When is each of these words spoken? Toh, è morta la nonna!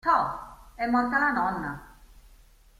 Toh, 0.03 0.31
è 0.73 0.87
morta 0.87 1.19
la 1.19 1.31
nonna! 1.31 1.99